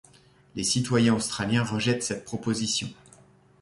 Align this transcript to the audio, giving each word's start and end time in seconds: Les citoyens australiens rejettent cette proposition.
Les 0.55 0.63
citoyens 0.63 1.13
australiens 1.13 1.63
rejettent 1.63 2.01
cette 2.01 2.25
proposition. 2.25 2.89